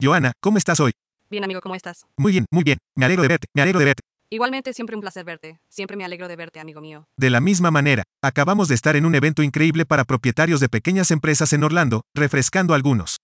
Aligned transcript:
Joana, 0.00 0.32
¿cómo 0.40 0.58
estás 0.58 0.78
hoy? 0.78 0.92
Bien, 1.28 1.42
amigo, 1.42 1.60
¿cómo 1.60 1.74
estás? 1.74 2.06
Muy 2.16 2.30
bien, 2.30 2.44
muy 2.52 2.62
bien. 2.62 2.78
Me 2.96 3.04
alegro 3.04 3.22
de 3.22 3.28
verte, 3.28 3.46
me 3.52 3.62
alegro 3.62 3.80
de 3.80 3.84
verte. 3.84 4.02
Igualmente, 4.30 4.72
siempre 4.72 4.94
un 4.94 5.00
placer 5.00 5.24
verte. 5.24 5.58
Siempre 5.68 5.96
me 5.96 6.04
alegro 6.04 6.28
de 6.28 6.36
verte, 6.36 6.60
amigo 6.60 6.80
mío. 6.80 7.06
De 7.16 7.30
la 7.30 7.40
misma 7.40 7.72
manera, 7.72 8.04
acabamos 8.22 8.68
de 8.68 8.76
estar 8.76 8.94
en 8.94 9.06
un 9.06 9.14
evento 9.16 9.42
increíble 9.42 9.86
para 9.86 10.04
propietarios 10.04 10.60
de 10.60 10.68
pequeñas 10.68 11.10
empresas 11.10 11.52
en 11.52 11.64
Orlando, 11.64 12.02
refrescando 12.14 12.74
algunos. 12.74 13.16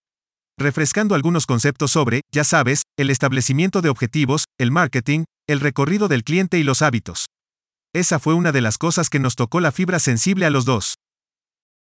Refrescando 0.59 1.15
algunos 1.15 1.47
conceptos 1.47 1.93
sobre, 1.93 2.23
ya 2.33 2.43
sabes, 2.43 2.83
el 2.97 3.11
establecimiento 3.11 3.81
de 3.81 3.91
objetivos, 3.91 4.45
el 4.59 4.73
marketing, 4.73 5.25
el 5.47 5.61
recorrido 5.61 6.09
del 6.09 6.25
cliente 6.25 6.59
y 6.59 6.65
los 6.65 6.83
hábitos. 6.83 7.27
Esa 7.95 8.19
fue 8.19 8.35
una 8.35 8.51
de 8.51 8.63
las 8.63 8.79
cosas 8.79 9.11
que 9.11 9.21
nos 9.21 9.37
tocó 9.37 9.61
la 9.61 9.71
fibra 9.71 10.01
sensible 10.01 10.47
a 10.47 10.51
los 10.51 10.65
dos. 10.65 10.95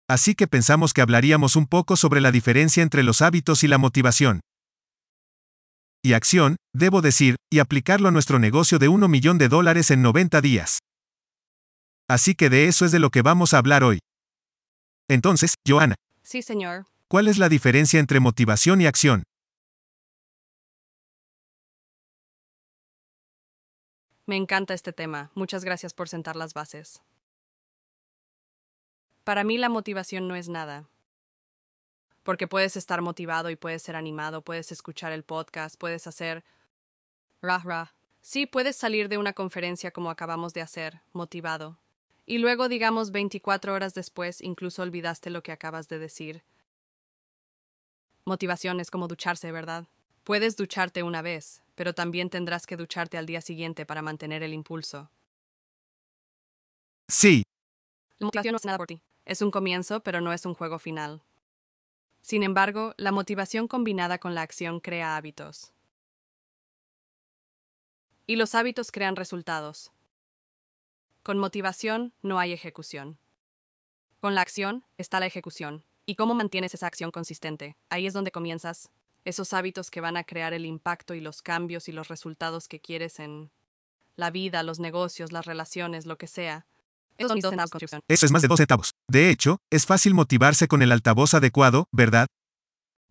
Así 0.09 0.33
que 0.33 0.47
pensamos 0.47 0.93
que 0.93 1.01
hablaríamos 1.01 1.55
un 1.55 1.67
poco 1.67 1.95
sobre 1.95 2.21
la 2.21 2.31
diferencia 2.31 2.81
entre 2.81 3.03
los 3.03 3.21
hábitos 3.21 3.63
y 3.63 3.67
la 3.67 3.77
motivación. 3.77 4.39
Y 6.03 6.13
acción, 6.13 6.55
debo 6.73 7.01
decir, 7.01 7.35
y 7.51 7.59
aplicarlo 7.59 8.07
a 8.07 8.11
nuestro 8.11 8.39
negocio 8.39 8.79
de 8.79 8.87
1 8.87 9.07
millón 9.09 9.37
de 9.37 9.49
dólares 9.49 9.91
en 9.91 10.01
90 10.01 10.39
días. 10.41 10.79
Así 12.07 12.35
que 12.35 12.49
de 12.49 12.67
eso 12.67 12.85
es 12.85 12.91
de 12.91 12.99
lo 12.99 13.09
que 13.09 13.21
vamos 13.21 13.53
a 13.53 13.57
hablar 13.57 13.83
hoy. 13.83 13.99
Entonces, 15.09 15.55
Joana, 15.67 15.95
Sí, 16.23 16.41
señor. 16.41 16.85
¿cuál 17.07 17.27
es 17.27 17.37
la 17.37 17.49
diferencia 17.49 17.99
entre 17.99 18.19
motivación 18.19 18.81
y 18.81 18.85
acción? 18.85 19.23
Me 24.25 24.35
encanta 24.37 24.73
este 24.73 24.93
tema. 24.93 25.31
Muchas 25.33 25.65
gracias 25.65 25.93
por 25.93 26.07
sentar 26.07 26.35
las 26.35 26.53
bases. 26.53 27.01
Para 29.23 29.43
mí 29.43 29.57
la 29.57 29.69
motivación 29.69 30.27
no 30.27 30.35
es 30.35 30.49
nada. 30.49 30.87
Porque 32.23 32.47
puedes 32.47 32.75
estar 32.75 33.01
motivado 33.01 33.49
y 33.49 33.55
puedes 33.55 33.81
ser 33.81 33.95
animado, 33.95 34.41
puedes 34.41 34.71
escuchar 34.71 35.11
el 35.11 35.23
podcast, 35.23 35.77
puedes 35.79 36.07
hacer... 36.07 36.43
Rah, 37.41 37.61
rah. 37.63 37.93
Sí, 38.21 38.45
puedes 38.45 38.75
salir 38.75 39.09
de 39.09 39.17
una 39.17 39.33
conferencia 39.33 39.91
como 39.91 40.09
acabamos 40.09 40.53
de 40.53 40.61
hacer, 40.61 41.01
motivado. 41.13 41.79
Y 42.25 42.37
luego, 42.37 42.69
digamos, 42.69 43.11
24 43.11 43.73
horas 43.73 43.93
después, 43.93 44.41
incluso 44.41 44.83
olvidaste 44.83 45.29
lo 45.29 45.41
que 45.41 45.51
acabas 45.51 45.87
de 45.87 45.99
decir. 45.99 46.43
Motivación 48.25 48.79
es 48.79 48.91
como 48.91 49.07
ducharse, 49.07 49.51
¿verdad? 49.51 49.87
Puedes 50.23 50.55
ducharte 50.55 51.01
una 51.01 51.21
vez, 51.23 51.63
pero 51.73 51.95
también 51.95 52.29
tendrás 52.29 52.67
que 52.67 52.77
ducharte 52.77 53.17
al 53.17 53.25
día 53.25 53.41
siguiente 53.41 53.85
para 53.85 54.03
mantener 54.03 54.43
el 54.43 54.53
impulso. 54.53 55.09
Sí, 57.07 57.43
La 58.19 58.25
motivación 58.25 58.51
no 58.51 58.57
es 58.57 58.65
nada 58.65 58.77
por 58.77 58.85
ti. 58.87 59.01
Es 59.25 59.41
un 59.41 59.49
comienzo, 59.49 60.01
pero 60.01 60.21
no 60.21 60.31
es 60.33 60.45
un 60.45 60.53
juego 60.53 60.77
final. 60.77 61.23
Sin 62.29 62.43
embargo, 62.43 62.93
la 62.97 63.11
motivación 63.11 63.67
combinada 63.67 64.19
con 64.19 64.35
la 64.35 64.43
acción 64.43 64.81
crea 64.81 65.17
hábitos. 65.17 65.73
Y 68.27 68.35
los 68.35 68.53
hábitos 68.53 68.91
crean 68.91 69.15
resultados. 69.15 69.91
Con 71.23 71.39
motivación 71.39 72.13
no 72.21 72.37
hay 72.37 72.53
ejecución. 72.53 73.17
Con 74.19 74.35
la 74.35 74.41
acción 74.41 74.85
está 74.99 75.19
la 75.19 75.25
ejecución. 75.25 75.83
¿Y 76.05 76.13
cómo 76.17 76.35
mantienes 76.35 76.75
esa 76.75 76.85
acción 76.85 77.09
consistente? 77.09 77.75
Ahí 77.89 78.05
es 78.05 78.13
donde 78.13 78.31
comienzas. 78.31 78.91
Esos 79.25 79.51
hábitos 79.53 79.89
que 79.89 79.99
van 79.99 80.15
a 80.15 80.23
crear 80.23 80.53
el 80.53 80.67
impacto 80.67 81.15
y 81.15 81.21
los 81.21 81.41
cambios 81.41 81.89
y 81.89 81.93
los 81.93 82.09
resultados 82.09 82.67
que 82.67 82.79
quieres 82.79 83.19
en 83.19 83.49
la 84.15 84.29
vida, 84.29 84.61
los 84.61 84.79
negocios, 84.79 85.31
las 85.31 85.47
relaciones, 85.47 86.05
lo 86.05 86.19
que 86.19 86.27
sea. 86.27 86.67
Esos 87.19 87.29
son 87.29 87.35
mis 87.35 87.43
dos 87.43 87.51
centavos 87.51 87.69
de 87.69 87.71
contribución. 87.71 88.01
eso 88.07 88.25
es 88.25 88.31
más 88.31 88.41
de 88.41 88.47
dos 88.47 88.57
centavos. 88.57 88.91
De 89.09 89.29
hecho, 89.29 89.57
es 89.69 89.85
fácil 89.85 90.13
motivarse 90.13 90.67
con 90.69 90.81
el 90.81 90.91
altavoz 90.91 91.33
adecuado, 91.33 91.85
¿verdad? 91.91 92.27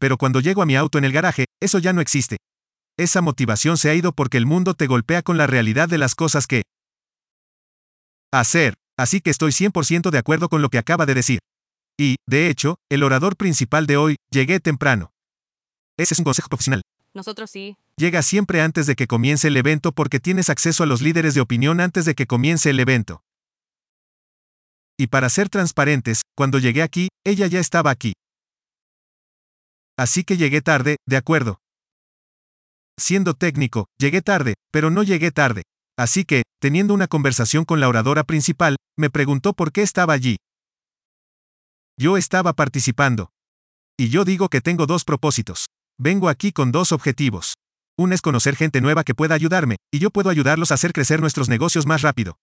Pero 0.00 0.16
cuando 0.16 0.40
llego 0.40 0.62
a 0.62 0.66
mi 0.66 0.76
auto 0.76 0.96
en 0.96 1.04
el 1.04 1.12
garaje, 1.12 1.44
eso 1.60 1.78
ya 1.78 1.92
no 1.92 2.00
existe. 2.00 2.38
Esa 2.96 3.20
motivación 3.20 3.76
se 3.76 3.90
ha 3.90 3.94
ido 3.94 4.12
porque 4.12 4.38
el 4.38 4.46
mundo 4.46 4.74
te 4.74 4.86
golpea 4.86 5.22
con 5.22 5.36
la 5.36 5.46
realidad 5.46 5.88
de 5.88 5.98
las 5.98 6.14
cosas 6.14 6.46
que 6.46 6.62
hacer, 8.32 8.74
así 8.96 9.20
que 9.20 9.30
estoy 9.30 9.52
100% 9.52 10.10
de 10.10 10.18
acuerdo 10.18 10.48
con 10.48 10.62
lo 10.62 10.70
que 10.70 10.78
acaba 10.78 11.04
de 11.04 11.14
decir. 11.14 11.40
Y, 11.98 12.16
de 12.26 12.48
hecho, 12.48 12.76
el 12.88 13.02
orador 13.02 13.36
principal 13.36 13.86
de 13.86 13.98
hoy, 13.98 14.16
llegué 14.30 14.58
temprano. 14.58 15.10
Ese 15.98 16.14
es 16.14 16.18
un 16.18 16.24
consejo 16.24 16.48
profesional. 16.48 16.80
Nosotros 17.12 17.50
sí. 17.50 17.76
Llega 17.96 18.22
siempre 18.22 18.62
antes 18.62 18.86
de 18.86 18.94
que 18.94 19.06
comience 19.06 19.48
el 19.48 19.56
evento 19.56 19.92
porque 19.92 20.20
tienes 20.20 20.48
acceso 20.48 20.82
a 20.82 20.86
los 20.86 21.02
líderes 21.02 21.34
de 21.34 21.40
opinión 21.40 21.80
antes 21.80 22.04
de 22.04 22.14
que 22.14 22.26
comience 22.26 22.70
el 22.70 22.80
evento. 22.80 23.22
Y 24.98 25.06
para 25.06 25.28
ser 25.28 25.48
transparentes, 25.48 26.22
cuando 26.36 26.58
llegué 26.58 26.82
aquí, 26.82 27.08
ella 27.24 27.46
ya 27.46 27.60
estaba 27.60 27.90
aquí. 27.90 28.14
Así 29.96 30.24
que 30.24 30.36
llegué 30.36 30.60
tarde, 30.60 30.96
de 31.06 31.16
acuerdo. 31.16 31.60
Siendo 32.98 33.34
técnico, 33.34 33.86
llegué 33.96 34.22
tarde, 34.22 34.54
pero 34.72 34.90
no 34.90 35.04
llegué 35.04 35.30
tarde. 35.30 35.62
Así 35.96 36.24
que, 36.24 36.42
teniendo 36.60 36.94
una 36.94 37.06
conversación 37.06 37.64
con 37.64 37.80
la 37.80 37.88
oradora 37.88 38.24
principal, 38.24 38.76
me 38.96 39.08
preguntó 39.08 39.52
por 39.52 39.70
qué 39.70 39.82
estaba 39.82 40.14
allí. 40.14 40.36
Yo 41.96 42.16
estaba 42.16 42.52
participando. 42.52 43.30
Y 43.96 44.08
yo 44.08 44.24
digo 44.24 44.48
que 44.48 44.60
tengo 44.60 44.86
dos 44.86 45.04
propósitos. 45.04 45.66
Vengo 45.96 46.28
aquí 46.28 46.52
con 46.52 46.70
dos 46.72 46.92
objetivos. 46.92 47.54
Uno 47.96 48.14
es 48.14 48.20
conocer 48.20 48.54
gente 48.54 48.80
nueva 48.80 49.02
que 49.02 49.14
pueda 49.14 49.34
ayudarme, 49.34 49.76
y 49.92 49.98
yo 49.98 50.10
puedo 50.10 50.30
ayudarlos 50.30 50.70
a 50.70 50.74
hacer 50.74 50.92
crecer 50.92 51.20
nuestros 51.20 51.48
negocios 51.48 51.86
más 51.86 52.02
rápido. 52.02 52.36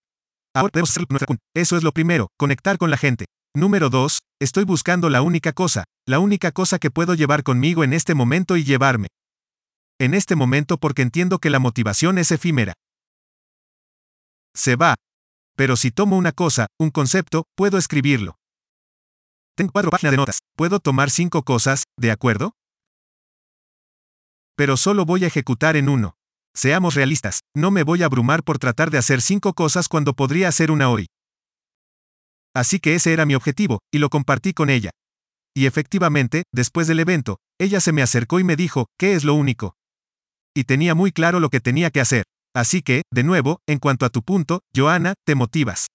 Eso 1.54 1.78
es 1.78 1.84
lo 1.84 1.92
primero, 1.92 2.30
conectar 2.38 2.78
con 2.78 2.90
la 2.90 2.98
gente. 2.98 3.26
Número 3.56 3.90
dos, 3.90 4.20
estoy 4.40 4.64
buscando 4.64 5.10
la 5.10 5.22
única 5.22 5.54
cosa, 5.54 5.86
la 6.06 6.20
única 6.20 6.52
cosa 6.52 6.80
que 6.80 6.92
puedo 6.92 7.14
llevar 7.14 7.44
conmigo 7.44 7.84
en 7.84 7.94
este 7.94 8.16
momento 8.16 8.58
y 8.58 8.64
llevarme. 8.64 9.08
En 10.00 10.14
este 10.14 10.36
momento 10.36 10.78
porque 10.78 11.02
entiendo 11.02 11.40
que 11.40 11.50
la 11.50 11.60
motivación 11.60 12.18
es 12.18 12.32
efímera. 12.32 12.74
Se 14.54 14.76
va. 14.76 14.96
Pero 15.56 15.78
si 15.78 15.92
tomo 15.92 16.18
una 16.18 16.34
cosa, 16.34 16.68
un 16.78 16.90
concepto, 16.90 17.46
puedo 17.56 17.78
escribirlo. 17.78 18.36
Tengo 19.56 19.72
cuatro 19.72 19.90
páginas 19.90 20.12
de 20.12 20.18
notas. 20.18 20.40
Puedo 20.58 20.80
tomar 20.80 21.10
cinco 21.10 21.44
cosas, 21.44 21.84
¿de 21.98 22.12
acuerdo? 22.12 22.52
Pero 24.58 24.76
solo 24.76 25.06
voy 25.06 25.24
a 25.24 25.28
ejecutar 25.28 25.78
en 25.78 25.88
uno. 25.88 26.16
Seamos 26.56 26.96
realistas, 26.96 27.42
no 27.54 27.70
me 27.70 27.84
voy 27.84 28.02
a 28.02 28.06
abrumar 28.06 28.44
por 28.44 28.60
tratar 28.60 28.90
de 28.90 28.98
hacer 28.98 29.22
cinco 29.22 29.54
cosas 29.54 29.90
cuando 29.90 30.14
podría 30.14 30.48
hacer 30.48 30.72
una 30.72 30.90
hoy. 30.90 31.08
Así 32.56 32.80
que 32.80 32.96
ese 32.96 33.12
era 33.12 33.26
mi 33.26 33.36
objetivo, 33.36 33.80
y 33.92 33.98
lo 33.98 34.10
compartí 34.10 34.54
con 34.54 34.70
ella. 34.70 34.92
Y 35.54 35.66
efectivamente, 35.66 36.44
después 36.54 36.88
del 36.88 37.02
evento, 37.02 37.40
ella 37.60 37.82
se 37.82 37.92
me 37.92 38.02
acercó 38.02 38.40
y 38.40 38.46
me 38.46 38.56
dijo, 38.56 38.88
¿qué 38.98 39.14
es 39.16 39.26
lo 39.26 39.34
único? 39.34 39.76
Y 40.56 40.64
tenía 40.64 40.96
muy 40.96 41.12
claro 41.12 41.42
lo 41.42 41.50
que 41.50 41.60
tenía 41.60 41.92
que 41.92 42.00
hacer. 42.00 42.24
Así 42.56 42.82
que, 42.82 43.02
de 43.12 43.24
nuevo, 43.24 43.60
en 43.68 43.80
cuanto 43.80 44.06
a 44.06 44.10
tu 44.10 44.22
punto, 44.24 44.62
Joana, 44.74 45.16
te 45.26 45.36
motivas. 45.36 45.88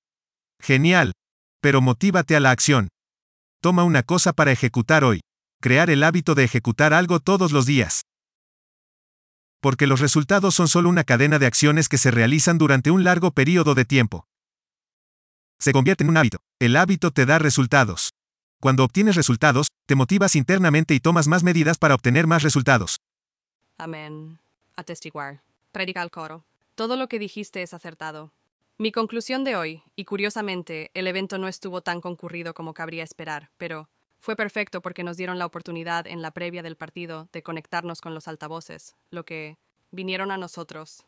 Genial. 0.60 1.12
Pero 1.62 1.80
motívate 1.80 2.36
a 2.36 2.40
la 2.40 2.50
acción. 2.50 2.88
Toma 3.62 3.84
una 3.84 4.02
cosa 4.02 4.34
para 4.34 4.52
ejecutar 4.52 5.04
hoy. 5.04 5.20
Crear 5.62 5.88
el 5.88 6.02
hábito 6.02 6.34
de 6.34 6.44
ejecutar 6.44 6.92
algo 6.92 7.20
todos 7.20 7.52
los 7.52 7.64
días. 7.64 8.02
Porque 9.60 9.86
los 9.86 10.00
resultados 10.00 10.54
son 10.54 10.68
solo 10.68 10.88
una 10.88 11.04
cadena 11.04 11.38
de 11.38 11.46
acciones 11.46 11.88
que 11.88 11.98
se 11.98 12.10
realizan 12.10 12.58
durante 12.58 12.90
un 12.90 13.04
largo 13.04 13.32
periodo 13.32 13.74
de 13.74 13.84
tiempo. 13.84 14.26
Se 15.58 15.72
convierte 15.72 16.04
en 16.04 16.10
un 16.10 16.16
hábito. 16.16 16.38
El 16.58 16.76
hábito 16.76 17.10
te 17.10 17.26
da 17.26 17.38
resultados. 17.38 18.14
Cuando 18.60 18.84
obtienes 18.84 19.16
resultados, 19.16 19.68
te 19.86 19.94
motivas 19.94 20.34
internamente 20.34 20.94
y 20.94 21.00
tomas 21.00 21.28
más 21.28 21.42
medidas 21.42 21.78
para 21.78 21.94
obtener 21.94 22.26
más 22.26 22.42
resultados. 22.42 23.00
Amén. 23.76 24.38
Atestiguar. 24.76 25.42
Predica 25.72 26.00
al 26.02 26.10
coro. 26.10 26.44
Todo 26.74 26.96
lo 26.96 27.08
que 27.08 27.18
dijiste 27.18 27.62
es 27.62 27.74
acertado. 27.74 28.32
Mi 28.78 28.92
conclusión 28.92 29.44
de 29.44 29.56
hoy, 29.56 29.82
y 29.96 30.06
curiosamente, 30.06 30.90
el 30.94 31.06
evento 31.06 31.36
no 31.36 31.48
estuvo 31.48 31.82
tan 31.82 32.00
concurrido 32.00 32.54
como 32.54 32.72
cabría 32.72 33.04
esperar, 33.04 33.50
pero 33.58 33.90
fue 34.20 34.36
perfecto 34.36 34.80
porque 34.80 35.02
nos 35.02 35.16
dieron 35.16 35.38
la 35.38 35.46
oportunidad 35.46 36.06
en 36.06 36.22
la 36.22 36.30
previa 36.30 36.62
del 36.62 36.76
partido 36.76 37.28
de 37.32 37.42
conectarnos 37.42 38.00
con 38.00 38.14
los 38.14 38.28
altavoces, 38.28 38.94
lo 39.10 39.24
que 39.24 39.58
vinieron 39.90 40.30
a 40.30 40.36
nosotros. 40.36 41.04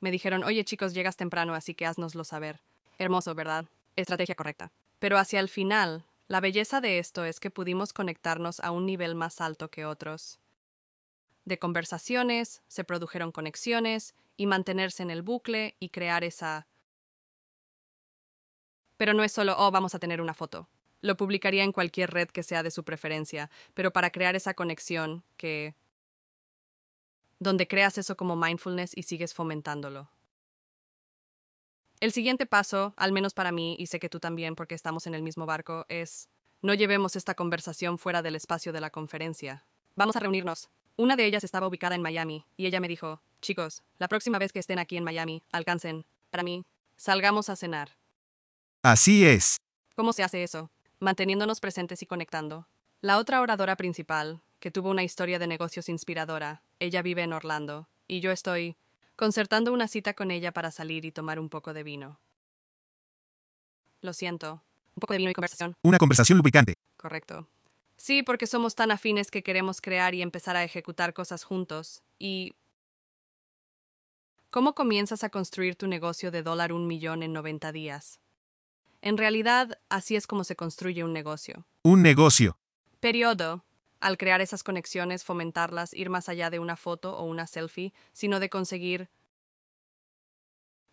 Me 0.00 0.10
dijeron, 0.10 0.44
oye 0.44 0.64
chicos, 0.64 0.94
llegas 0.94 1.16
temprano, 1.16 1.54
así 1.54 1.74
que 1.74 1.86
haznoslo 1.86 2.24
saber. 2.24 2.60
Hermoso, 2.98 3.34
¿verdad? 3.34 3.66
Estrategia 3.96 4.34
correcta. 4.34 4.70
Pero 4.98 5.18
hacia 5.18 5.40
el 5.40 5.48
final, 5.48 6.04
la 6.28 6.40
belleza 6.40 6.80
de 6.80 6.98
esto 6.98 7.24
es 7.24 7.40
que 7.40 7.50
pudimos 7.50 7.92
conectarnos 7.92 8.60
a 8.60 8.70
un 8.70 8.86
nivel 8.86 9.14
más 9.14 9.40
alto 9.40 9.70
que 9.70 9.84
otros. 9.84 10.38
De 11.44 11.58
conversaciones, 11.58 12.62
se 12.68 12.84
produjeron 12.84 13.32
conexiones, 13.32 14.14
y 14.36 14.46
mantenerse 14.46 15.02
en 15.02 15.10
el 15.10 15.22
bucle 15.22 15.76
y 15.78 15.90
crear 15.90 16.24
esa... 16.24 16.66
Pero 18.96 19.12
no 19.12 19.24
es 19.24 19.32
solo, 19.32 19.54
oh, 19.58 19.70
vamos 19.70 19.94
a 19.94 19.98
tener 19.98 20.20
una 20.20 20.34
foto. 20.34 20.68
Lo 21.04 21.18
publicaría 21.18 21.64
en 21.64 21.72
cualquier 21.72 22.10
red 22.10 22.30
que 22.30 22.42
sea 22.42 22.62
de 22.62 22.70
su 22.70 22.82
preferencia, 22.82 23.50
pero 23.74 23.92
para 23.92 24.08
crear 24.08 24.36
esa 24.36 24.54
conexión 24.54 25.22
que... 25.36 25.74
donde 27.38 27.68
creas 27.68 27.98
eso 27.98 28.16
como 28.16 28.36
mindfulness 28.36 28.96
y 28.96 29.02
sigues 29.02 29.34
fomentándolo. 29.34 30.08
El 32.00 32.12
siguiente 32.12 32.46
paso, 32.46 32.94
al 32.96 33.12
menos 33.12 33.34
para 33.34 33.52
mí, 33.52 33.76
y 33.78 33.88
sé 33.88 34.00
que 34.00 34.08
tú 34.08 34.18
también 34.18 34.54
porque 34.54 34.74
estamos 34.74 35.06
en 35.06 35.14
el 35.14 35.22
mismo 35.22 35.44
barco, 35.44 35.84
es 35.90 36.30
no 36.62 36.72
llevemos 36.72 37.16
esta 37.16 37.34
conversación 37.34 37.98
fuera 37.98 38.22
del 38.22 38.34
espacio 38.34 38.72
de 38.72 38.80
la 38.80 38.88
conferencia. 38.88 39.66
Vamos 39.96 40.16
a 40.16 40.20
reunirnos. 40.20 40.70
Una 40.96 41.16
de 41.16 41.26
ellas 41.26 41.44
estaba 41.44 41.66
ubicada 41.66 41.94
en 41.96 42.00
Miami, 42.00 42.46
y 42.56 42.64
ella 42.64 42.80
me 42.80 42.88
dijo, 42.88 43.20
chicos, 43.42 43.82
la 43.98 44.08
próxima 44.08 44.38
vez 44.38 44.54
que 44.54 44.58
estén 44.58 44.78
aquí 44.78 44.96
en 44.96 45.04
Miami, 45.04 45.42
alcancen, 45.52 46.06
para 46.30 46.44
mí, 46.44 46.64
salgamos 46.96 47.50
a 47.50 47.56
cenar. 47.56 47.90
Así 48.82 49.26
es. 49.26 49.58
¿Cómo 49.96 50.14
se 50.14 50.22
hace 50.22 50.42
eso? 50.42 50.70
Manteniéndonos 51.00 51.60
presentes 51.60 52.02
y 52.02 52.06
conectando. 52.06 52.68
La 53.00 53.18
otra 53.18 53.40
oradora 53.40 53.76
principal, 53.76 54.42
que 54.60 54.70
tuvo 54.70 54.90
una 54.90 55.02
historia 55.02 55.38
de 55.38 55.46
negocios 55.46 55.88
inspiradora, 55.88 56.62
ella 56.78 57.02
vive 57.02 57.22
en 57.22 57.32
Orlando, 57.32 57.88
y 58.08 58.20
yo 58.20 58.30
estoy 58.30 58.76
concertando 59.16 59.72
una 59.72 59.88
cita 59.88 60.14
con 60.14 60.30
ella 60.30 60.52
para 60.52 60.70
salir 60.70 61.04
y 61.04 61.12
tomar 61.12 61.38
un 61.38 61.48
poco 61.48 61.74
de 61.74 61.82
vino. 61.82 62.18
Lo 64.00 64.12
siento. 64.12 64.62
Un 64.96 65.00
poco 65.00 65.14
de 65.14 65.18
vino 65.18 65.30
y 65.30 65.34
conversación. 65.34 65.76
Una 65.82 65.98
conversación 65.98 66.38
lubricante. 66.38 66.74
Correcto. 66.96 67.48
Sí, 67.96 68.22
porque 68.22 68.46
somos 68.46 68.74
tan 68.74 68.90
afines 68.90 69.30
que 69.30 69.42
queremos 69.42 69.80
crear 69.80 70.14
y 70.14 70.22
empezar 70.22 70.56
a 70.56 70.64
ejecutar 70.64 71.14
cosas 71.14 71.44
juntos. 71.44 72.02
Y... 72.18 72.54
¿Cómo 74.50 74.74
comienzas 74.74 75.24
a 75.24 75.30
construir 75.30 75.74
tu 75.74 75.88
negocio 75.88 76.30
de 76.30 76.42
dólar 76.42 76.72
un 76.72 76.86
millón 76.86 77.22
en 77.22 77.32
90 77.32 77.72
días? 77.72 78.20
En 79.04 79.18
realidad, 79.18 79.78
así 79.90 80.16
es 80.16 80.26
como 80.26 80.44
se 80.44 80.56
construye 80.56 81.04
un 81.04 81.12
negocio. 81.12 81.66
Un 81.82 82.00
negocio. 82.00 82.56
Periodo. 83.00 83.62
Al 84.00 84.16
crear 84.16 84.40
esas 84.40 84.62
conexiones, 84.62 85.24
fomentarlas, 85.24 85.92
ir 85.92 86.08
más 86.08 86.30
allá 86.30 86.48
de 86.48 86.58
una 86.58 86.74
foto 86.74 87.14
o 87.14 87.24
una 87.24 87.46
selfie, 87.46 87.92
sino 88.14 88.40
de 88.40 88.48
conseguir 88.48 89.10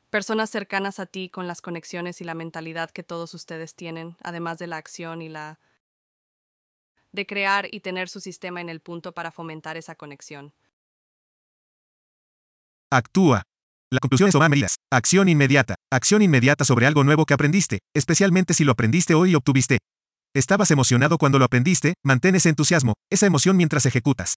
personas 0.09 0.49
cercanas 0.49 0.99
a 0.99 1.05
ti 1.05 1.29
con 1.29 1.47
las 1.47 1.61
conexiones 1.61 2.19
y 2.19 2.25
la 2.25 2.33
mentalidad 2.33 2.91
que 2.91 3.01
todos 3.01 3.33
ustedes 3.33 3.75
tienen, 3.75 4.17
además 4.21 4.59
de 4.59 4.67
la 4.67 4.75
acción 4.75 5.21
y 5.21 5.29
la 5.29 5.61
de 7.13 7.25
crear 7.25 7.73
y 7.73 7.79
tener 7.79 8.09
su 8.09 8.19
sistema 8.19 8.59
en 8.59 8.67
el 8.67 8.81
punto 8.81 9.13
para 9.13 9.31
fomentar 9.31 9.77
esa 9.77 9.95
conexión. 9.95 10.53
Actúa. 12.89 13.43
La 13.91 13.99
conclusión 13.99 14.29
es 14.29 14.33
tomar 14.33 14.49
medidas. 14.49 14.77
Acción 14.89 15.27
inmediata. 15.27 15.75
Acción 15.91 16.21
inmediata 16.21 16.63
sobre 16.63 16.87
algo 16.87 17.03
nuevo 17.03 17.25
que 17.25 17.33
aprendiste, 17.33 17.79
especialmente 17.93 18.53
si 18.53 18.63
lo 18.63 18.71
aprendiste 18.71 19.15
hoy 19.15 19.31
y 19.31 19.35
obtuviste. 19.35 19.79
Estabas 20.33 20.71
emocionado 20.71 21.17
cuando 21.17 21.37
lo 21.37 21.43
aprendiste, 21.43 21.95
mantén 22.05 22.35
ese 22.35 22.47
entusiasmo, 22.47 22.93
esa 23.09 23.25
emoción 23.25 23.57
mientras 23.57 23.85
ejecutas. 23.85 24.35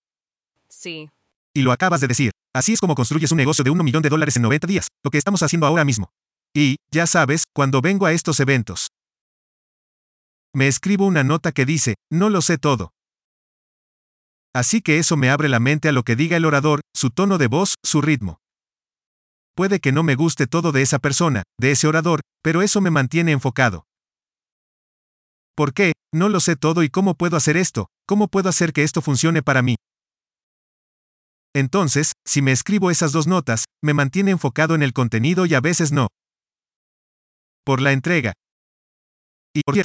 Sí. 0.69 1.09
Y 1.55 1.62
lo 1.62 1.71
acabas 1.71 2.01
de 2.01 2.09
decir. 2.09 2.33
Así 2.53 2.73
es 2.73 2.81
como 2.81 2.97
construyes 2.97 3.31
un 3.31 3.39
negocio 3.39 3.62
de 3.62 3.71
un 3.71 3.79
millón 3.85 4.03
de 4.03 4.09
dólares 4.09 4.35
en 4.35 4.43
90 4.43 4.67
días, 4.67 4.89
lo 5.05 5.12
que 5.12 5.19
estamos 5.19 5.41
haciendo 5.45 5.69
ahora 5.69 5.85
mismo. 5.85 6.11
Y, 6.53 6.77
ya 6.91 7.06
sabes, 7.06 7.45
cuando 7.55 7.81
vengo 7.81 8.06
a 8.06 8.12
estos 8.12 8.41
eventos, 8.41 8.89
me 10.53 10.67
escribo 10.67 11.06
una 11.06 11.23
nota 11.23 11.53
que 11.53 11.65
dice, 11.65 11.95
no 12.11 12.29
lo 12.29 12.43
sé 12.43 12.59
todo. 12.59 12.91
Así 14.53 14.83
que 14.83 14.99
eso 14.99 15.17
me 15.17 15.31
abre 15.31 15.49
la 15.49 15.61
mente 15.61 15.89
a 15.89 15.93
lo 15.93 16.03
que 16.03 16.17
diga 16.17 16.37
el 16.37 16.45
orador, 16.45 16.81
su 16.93 17.11
tono 17.11 17.39
de 17.39 17.47
voz, 17.47 17.75
su 17.85 18.01
ritmo. 18.01 18.39
Puede 19.55 19.81
que 19.81 19.93
no 19.93 20.03
me 20.03 20.17
guste 20.17 20.47
todo 20.47 20.73
de 20.73 20.83
esa 20.83 20.99
persona, 20.99 21.45
de 21.61 21.71
ese 21.71 21.87
orador, 21.87 22.21
pero 22.43 22.62
eso 22.62 22.81
me 22.81 22.91
mantiene 22.91 23.33
enfocado. 23.33 23.87
¿Por 25.56 25.73
qué? 25.73 25.93
No 26.12 26.29
lo 26.29 26.41
sé 26.41 26.56
todo 26.56 26.83
y 26.83 26.89
cómo 26.89 27.15
puedo 27.15 27.37
hacer 27.37 27.56
esto, 27.56 27.87
cómo 28.06 28.29
puedo 28.29 28.49
hacer 28.49 28.73
que 28.73 28.83
esto 28.83 29.01
funcione 29.01 29.43
para 29.43 29.62
mí. 29.62 29.77
Entonces, 31.55 32.12
si 32.27 32.43
me 32.43 32.51
escribo 32.51 32.91
esas 32.91 33.12
dos 33.12 33.29
notas, 33.29 33.67
me 33.83 33.95
mantiene 33.95 34.33
enfocado 34.33 34.75
en 34.75 34.83
el 34.83 34.93
contenido 34.93 35.47
y 35.47 35.55
a 35.55 35.61
veces 35.61 35.93
no. 35.93 36.09
Por 37.65 37.81
la 37.81 37.93
entrega, 37.93 38.33
y 39.56 39.62
por 39.62 39.77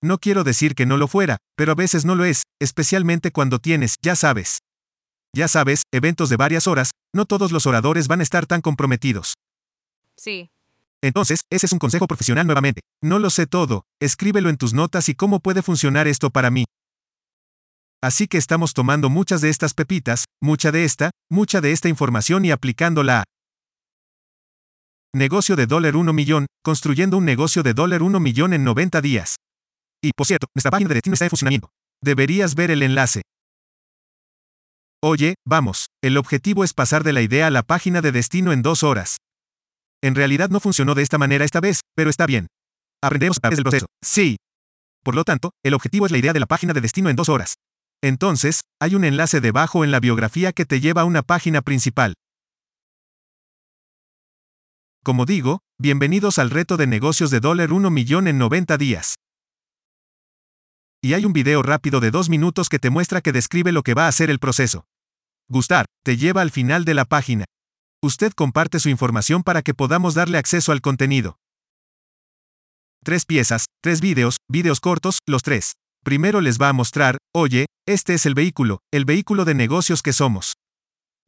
no 0.00 0.18
quiero 0.18 0.44
decir 0.44 0.76
que 0.76 0.86
no 0.86 0.96
lo 0.96 1.08
fuera, 1.08 1.38
pero 1.56 1.72
a 1.72 1.74
veces 1.74 2.04
no 2.04 2.14
lo 2.14 2.24
es, 2.24 2.44
especialmente 2.60 3.32
cuando 3.32 3.58
tienes, 3.58 3.96
ya 4.00 4.14
sabes. 4.14 4.58
Ya 5.34 5.48
sabes, 5.48 5.82
eventos 5.92 6.28
de 6.28 6.36
varias 6.36 6.66
horas, 6.66 6.90
no 7.14 7.24
todos 7.24 7.52
los 7.52 7.66
oradores 7.66 8.06
van 8.06 8.20
a 8.20 8.22
estar 8.22 8.46
tan 8.46 8.60
comprometidos. 8.60 9.34
Sí. 10.16 10.50
Entonces, 11.02 11.40
ese 11.50 11.66
es 11.66 11.72
un 11.72 11.78
consejo 11.78 12.06
profesional 12.06 12.46
nuevamente. 12.46 12.82
No 13.02 13.18
lo 13.18 13.30
sé 13.30 13.46
todo, 13.46 13.84
escríbelo 14.00 14.50
en 14.50 14.58
tus 14.58 14.74
notas 14.74 15.08
y 15.08 15.14
cómo 15.14 15.40
puede 15.40 15.62
funcionar 15.62 16.06
esto 16.06 16.30
para 16.30 16.50
mí. 16.50 16.64
Así 18.02 18.26
que 18.26 18.36
estamos 18.36 18.74
tomando 18.74 19.08
muchas 19.08 19.40
de 19.40 19.48
estas 19.48 19.74
pepitas, 19.74 20.26
mucha 20.40 20.70
de 20.70 20.84
esta, 20.84 21.10
mucha 21.30 21.60
de 21.60 21.72
esta 21.72 21.88
información 21.88 22.44
y 22.44 22.50
aplicándola 22.50 23.20
a 23.20 23.24
Negocio 25.14 25.56
de 25.56 25.66
dólar 25.66 25.96
1 25.96 26.12
millón, 26.14 26.46
construyendo 26.62 27.18
un 27.18 27.26
negocio 27.26 27.62
de 27.62 27.74
dólar 27.74 28.02
1 28.02 28.18
millón 28.18 28.54
en 28.54 28.64
90 28.64 29.02
días. 29.02 29.36
Y, 30.02 30.12
por 30.16 30.26
cierto, 30.26 30.46
nuestra 30.54 30.70
página 30.70 30.88
de 30.88 30.94
destino 30.94 31.14
está 31.14 31.26
en 31.26 31.30
funcionamiento. 31.30 31.68
Deberías 32.02 32.54
ver 32.54 32.70
el 32.70 32.82
enlace. 32.82 33.20
Oye, 35.04 35.34
vamos, 35.44 35.86
el 36.00 36.16
objetivo 36.16 36.62
es 36.62 36.74
pasar 36.74 37.02
de 37.02 37.12
la 37.12 37.22
idea 37.22 37.48
a 37.48 37.50
la 37.50 37.64
página 37.64 38.00
de 38.02 38.12
destino 38.12 38.52
en 38.52 38.62
dos 38.62 38.84
horas. 38.84 39.16
En 40.00 40.14
realidad 40.14 40.48
no 40.48 40.60
funcionó 40.60 40.94
de 40.94 41.02
esta 41.02 41.18
manera 41.18 41.44
esta 41.44 41.58
vez, 41.58 41.80
pero 41.96 42.08
está 42.08 42.24
bien. 42.24 42.46
Aprendemos 43.02 43.38
a 43.38 43.40
través 43.40 43.56
del 43.56 43.64
proceso. 43.64 43.86
Sí. 44.00 44.36
Por 45.02 45.16
lo 45.16 45.24
tanto, 45.24 45.50
el 45.64 45.74
objetivo 45.74 46.06
es 46.06 46.12
la 46.12 46.18
idea 46.18 46.32
de 46.32 46.38
la 46.38 46.46
página 46.46 46.72
de 46.72 46.80
destino 46.80 47.10
en 47.10 47.16
dos 47.16 47.28
horas. 47.28 47.54
Entonces, 48.00 48.60
hay 48.80 48.94
un 48.94 49.02
enlace 49.02 49.40
debajo 49.40 49.82
en 49.82 49.90
la 49.90 49.98
biografía 49.98 50.52
que 50.52 50.66
te 50.66 50.80
lleva 50.80 51.02
a 51.02 51.04
una 51.04 51.22
página 51.22 51.62
principal. 51.62 52.14
Como 55.02 55.26
digo, 55.26 55.62
bienvenidos 55.80 56.38
al 56.38 56.50
reto 56.50 56.76
de 56.76 56.86
negocios 56.86 57.32
de 57.32 57.40
dólar 57.40 57.72
1 57.72 57.90
millón 57.90 58.28
en 58.28 58.38
90 58.38 58.78
días. 58.78 59.16
Y 61.02 61.14
hay 61.14 61.24
un 61.24 61.32
video 61.32 61.64
rápido 61.64 61.98
de 61.98 62.12
dos 62.12 62.28
minutos 62.28 62.68
que 62.68 62.78
te 62.78 62.90
muestra 62.90 63.20
que 63.20 63.32
describe 63.32 63.72
lo 63.72 63.82
que 63.82 63.94
va 63.94 64.06
a 64.06 64.12
ser 64.12 64.30
el 64.30 64.38
proceso. 64.38 64.84
Gustar, 65.48 65.86
te 66.04 66.16
lleva 66.16 66.40
al 66.40 66.50
final 66.50 66.84
de 66.84 66.94
la 66.94 67.04
página. 67.04 67.44
Usted 68.02 68.32
comparte 68.32 68.80
su 68.80 68.88
información 68.88 69.42
para 69.42 69.62
que 69.62 69.74
podamos 69.74 70.14
darle 70.14 70.38
acceso 70.38 70.72
al 70.72 70.80
contenido. 70.80 71.36
Tres 73.04 73.26
piezas, 73.26 73.66
tres 73.82 74.00
videos, 74.00 74.36
videos 74.48 74.80
cortos, 74.80 75.18
los 75.26 75.42
tres. 75.42 75.72
Primero 76.04 76.40
les 76.40 76.60
va 76.60 76.68
a 76.68 76.72
mostrar, 76.72 77.18
oye, 77.34 77.66
este 77.86 78.14
es 78.14 78.26
el 78.26 78.34
vehículo, 78.34 78.78
el 78.92 79.04
vehículo 79.04 79.44
de 79.44 79.54
negocios 79.54 80.02
que 80.02 80.12
somos. 80.12 80.54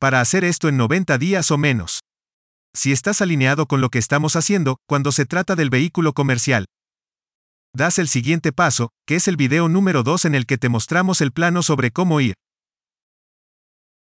Para 0.00 0.20
hacer 0.20 0.44
esto 0.44 0.68
en 0.68 0.76
90 0.76 1.18
días 1.18 1.50
o 1.50 1.58
menos 1.58 2.00
si 2.74 2.90
estás 2.92 3.22
alineado 3.22 3.66
con 3.66 3.80
lo 3.80 3.88
que 3.88 3.98
estamos 3.98 4.36
haciendo, 4.36 4.78
cuando 4.88 5.12
se 5.12 5.26
trata 5.26 5.54
del 5.54 5.70
vehículo 5.70 6.12
comercial. 6.12 6.66
Das 7.72 7.98
el 7.98 8.08
siguiente 8.08 8.52
paso, 8.52 8.90
que 9.06 9.16
es 9.16 9.28
el 9.28 9.36
video 9.36 9.68
número 9.68 10.02
2 10.02 10.26
en 10.26 10.34
el 10.34 10.44
que 10.46 10.58
te 10.58 10.68
mostramos 10.68 11.20
el 11.20 11.32
plano 11.32 11.62
sobre 11.62 11.90
cómo 11.92 12.20
ir 12.20 12.34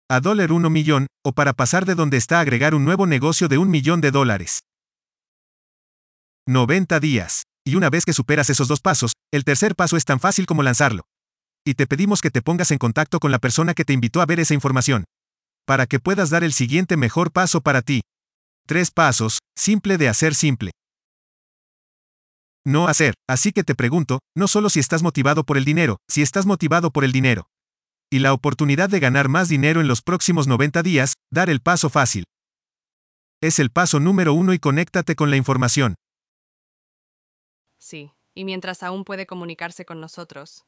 a 0.09 0.19
dólar 0.19 0.51
1 0.51 0.69
millón, 0.69 1.07
o 1.23 1.31
para 1.31 1.53
pasar 1.53 1.85
de 1.85 1.95
donde 1.95 2.17
está 2.17 2.39
agregar 2.39 2.75
un 2.75 2.85
nuevo 2.85 3.07
negocio 3.07 3.47
de 3.47 3.57
un 3.57 3.69
millón 3.69 4.01
de 4.01 4.11
dólares. 4.11 4.61
90 6.47 6.99
días. 6.99 7.43
Y 7.67 7.75
una 7.75 7.89
vez 7.89 8.05
que 8.05 8.13
superas 8.13 8.51
esos 8.51 8.67
dos 8.67 8.79
pasos, 8.79 9.13
el 9.33 9.43
tercer 9.43 9.75
paso 9.75 9.97
es 9.97 10.05
tan 10.05 10.19
fácil 10.19 10.45
como 10.45 10.61
lanzarlo. 10.61 11.03
Y 11.65 11.73
te 11.73 11.87
pedimos 11.87 12.21
que 12.21 12.29
te 12.29 12.43
pongas 12.43 12.69
en 12.69 12.77
contacto 12.77 13.19
con 13.19 13.31
la 13.31 13.39
persona 13.39 13.73
que 13.73 13.85
te 13.85 13.93
invitó 13.93 14.21
a 14.21 14.27
ver 14.27 14.39
esa 14.39 14.53
información. 14.53 15.05
Para 15.65 15.87
que 15.87 15.99
puedas 15.99 16.29
dar 16.29 16.43
el 16.43 16.53
siguiente 16.53 16.95
mejor 16.95 17.31
paso 17.31 17.61
para 17.61 17.81
ti. 17.81 18.01
Tres 18.67 18.91
pasos, 18.91 19.39
simple 19.57 19.97
de 19.97 20.09
hacer 20.09 20.35
simple. 20.35 20.71
No 22.63 22.87
hacer, 22.87 23.15
así 23.27 23.51
que 23.51 23.63
te 23.63 23.73
pregunto, 23.73 24.19
no 24.35 24.47
solo 24.47 24.69
si 24.69 24.79
estás 24.79 25.01
motivado 25.01 25.43
por 25.43 25.57
el 25.57 25.65
dinero, 25.65 25.97
si 26.07 26.21
estás 26.21 26.45
motivado 26.45 26.91
por 26.91 27.03
el 27.03 27.11
dinero. 27.11 27.47
Y 28.11 28.19
la 28.19 28.33
oportunidad 28.33 28.89
de 28.89 28.99
ganar 28.99 29.29
más 29.29 29.49
dinero 29.49 29.81
en 29.81 29.87
los 29.87 30.01
próximos 30.01 30.47
90 30.47 30.83
días, 30.83 31.13
dar 31.31 31.49
el 31.49 31.59
paso 31.59 31.89
fácil. 31.89 32.23
Es 33.41 33.59
el 33.59 33.71
paso 33.71 33.99
número 33.99 34.33
uno 34.33 34.53
y 34.53 34.59
conéctate 34.59 35.15
con 35.15 35.29
la 35.29 35.37
información. 35.37 35.95
Sí, 37.77 38.11
y 38.33 38.45
mientras 38.45 38.83
aún 38.83 39.03
puede 39.03 39.25
comunicarse 39.25 39.85
con 39.85 39.99
nosotros. 39.99 40.65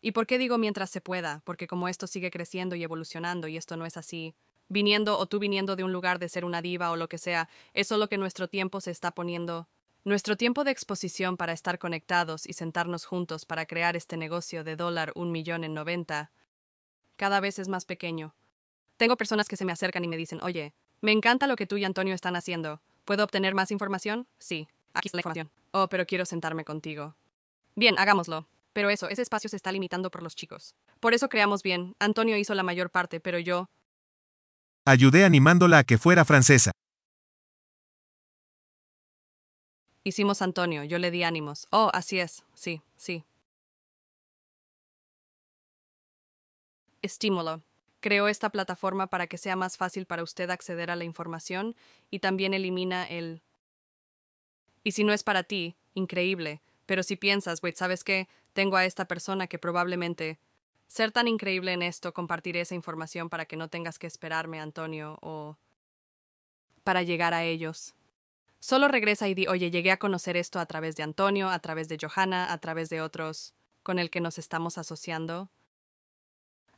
¿Y 0.00 0.12
por 0.12 0.26
qué 0.26 0.38
digo 0.38 0.58
mientras 0.58 0.90
se 0.90 1.00
pueda? 1.00 1.42
Porque 1.44 1.66
como 1.66 1.88
esto 1.88 2.06
sigue 2.06 2.30
creciendo 2.30 2.76
y 2.76 2.82
evolucionando 2.82 3.48
y 3.48 3.56
esto 3.56 3.76
no 3.76 3.86
es 3.86 3.96
así, 3.96 4.34
viniendo 4.68 5.18
o 5.18 5.26
tú 5.26 5.38
viniendo 5.38 5.76
de 5.76 5.84
un 5.84 5.92
lugar 5.92 6.18
de 6.18 6.28
ser 6.28 6.44
una 6.44 6.62
diva 6.62 6.90
o 6.90 6.96
lo 6.96 7.08
que 7.08 7.18
sea, 7.18 7.48
es 7.72 7.90
lo 7.90 8.08
que 8.08 8.18
nuestro 8.18 8.48
tiempo 8.48 8.80
se 8.80 8.90
está 8.90 9.10
poniendo. 9.10 9.68
Nuestro 10.06 10.36
tiempo 10.36 10.62
de 10.62 10.70
exposición 10.70 11.36
para 11.36 11.52
estar 11.52 11.80
conectados 11.80 12.46
y 12.46 12.52
sentarnos 12.52 13.06
juntos 13.06 13.44
para 13.44 13.66
crear 13.66 13.96
este 13.96 14.16
negocio 14.16 14.62
de 14.62 14.76
dólar 14.76 15.10
un 15.16 15.32
millón 15.32 15.64
en 15.64 15.74
noventa 15.74 16.30
cada 17.16 17.40
vez 17.40 17.58
es 17.58 17.66
más 17.66 17.86
pequeño. 17.86 18.32
Tengo 18.98 19.16
personas 19.16 19.48
que 19.48 19.56
se 19.56 19.64
me 19.64 19.72
acercan 19.72 20.04
y 20.04 20.06
me 20.06 20.16
dicen, 20.16 20.38
oye, 20.44 20.74
me 21.00 21.10
encanta 21.10 21.48
lo 21.48 21.56
que 21.56 21.66
tú 21.66 21.76
y 21.76 21.84
Antonio 21.84 22.14
están 22.14 22.36
haciendo. 22.36 22.80
¿Puedo 23.04 23.24
obtener 23.24 23.56
más 23.56 23.72
información? 23.72 24.28
Sí, 24.38 24.68
aquí 24.94 25.08
está 25.08 25.16
la 25.16 25.22
información. 25.22 25.50
Oh, 25.72 25.88
pero 25.88 26.06
quiero 26.06 26.24
sentarme 26.24 26.64
contigo. 26.64 27.16
Bien, 27.74 27.98
hagámoslo. 27.98 28.46
Pero 28.74 28.90
eso, 28.90 29.08
ese 29.08 29.22
espacio 29.22 29.50
se 29.50 29.56
está 29.56 29.72
limitando 29.72 30.12
por 30.12 30.22
los 30.22 30.36
chicos. 30.36 30.76
Por 31.00 31.14
eso 31.14 31.28
creamos 31.28 31.64
bien. 31.64 31.96
Antonio 31.98 32.36
hizo 32.36 32.54
la 32.54 32.62
mayor 32.62 32.90
parte, 32.90 33.18
pero 33.18 33.40
yo, 33.40 33.68
Ayudé 34.84 35.24
animándola 35.24 35.78
a 35.78 35.84
que 35.84 35.98
fuera 35.98 36.24
francesa. 36.24 36.70
Hicimos 40.06 40.40
Antonio, 40.40 40.84
yo 40.84 41.00
le 41.00 41.10
di 41.10 41.24
ánimos. 41.24 41.66
Oh, 41.72 41.90
así 41.92 42.20
es, 42.20 42.44
sí, 42.54 42.80
sí. 42.96 43.24
Estímulo. 47.02 47.64
Creó 47.98 48.28
esta 48.28 48.50
plataforma 48.50 49.08
para 49.08 49.26
que 49.26 49.36
sea 49.36 49.56
más 49.56 49.76
fácil 49.76 50.06
para 50.06 50.22
usted 50.22 50.48
acceder 50.50 50.92
a 50.92 50.94
la 50.94 51.02
información 51.02 51.74
y 52.08 52.20
también 52.20 52.54
elimina 52.54 53.02
el... 53.02 53.42
Y 54.84 54.92
si 54.92 55.02
no 55.02 55.12
es 55.12 55.24
para 55.24 55.42
ti, 55.42 55.74
increíble, 55.94 56.62
pero 56.86 57.02
si 57.02 57.16
piensas, 57.16 57.60
wait, 57.60 57.74
¿sabes 57.74 58.04
qué? 58.04 58.28
Tengo 58.52 58.76
a 58.76 58.84
esta 58.84 59.06
persona 59.06 59.48
que 59.48 59.58
probablemente... 59.58 60.38
Ser 60.86 61.10
tan 61.10 61.26
increíble 61.26 61.72
en 61.72 61.82
esto, 61.82 62.14
compartiré 62.14 62.60
esa 62.60 62.76
información 62.76 63.28
para 63.28 63.46
que 63.46 63.56
no 63.56 63.66
tengas 63.66 63.98
que 63.98 64.06
esperarme, 64.06 64.60
Antonio, 64.60 65.18
o... 65.20 65.56
para 66.84 67.02
llegar 67.02 67.34
a 67.34 67.42
ellos. 67.42 67.96
Solo 68.60 68.88
regresa 68.88 69.28
y 69.28 69.34
di, 69.34 69.46
oye, 69.46 69.70
llegué 69.70 69.90
a 69.92 69.98
conocer 69.98 70.36
esto 70.36 70.58
a 70.58 70.66
través 70.66 70.96
de 70.96 71.02
Antonio, 71.02 71.50
a 71.50 71.58
través 71.58 71.88
de 71.88 71.98
Johanna, 72.00 72.52
a 72.52 72.58
través 72.58 72.88
de 72.88 73.00
otros 73.00 73.54
con 73.82 73.98
el 74.00 74.10
que 74.10 74.20
nos 74.20 74.38
estamos 74.38 74.78
asociando. 74.78 75.50